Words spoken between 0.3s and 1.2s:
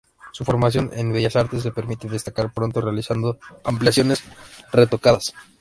Su formación en